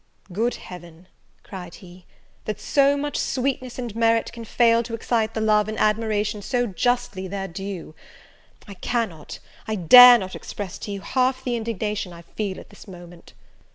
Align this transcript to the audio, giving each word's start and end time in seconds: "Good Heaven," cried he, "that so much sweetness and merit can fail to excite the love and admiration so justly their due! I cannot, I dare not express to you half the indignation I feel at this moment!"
"Good 0.31 0.55
Heaven," 0.55 1.07
cried 1.43 1.75
he, 1.75 2.07
"that 2.45 2.59
so 2.59 2.97
much 2.97 3.17
sweetness 3.17 3.77
and 3.77 3.95
merit 3.95 4.33
can 4.33 4.45
fail 4.45 4.81
to 4.81 4.95
excite 4.95 5.35
the 5.35 5.41
love 5.41 5.67
and 5.67 5.77
admiration 5.77 6.41
so 6.41 6.65
justly 6.65 7.27
their 7.27 7.47
due! 7.47 7.93
I 8.67 8.73
cannot, 8.73 9.37
I 9.67 9.75
dare 9.75 10.17
not 10.17 10.35
express 10.35 10.79
to 10.79 10.91
you 10.91 11.01
half 11.01 11.43
the 11.43 11.55
indignation 11.55 12.13
I 12.13 12.23
feel 12.23 12.59
at 12.59 12.71
this 12.71 12.87
moment!" 12.87 13.33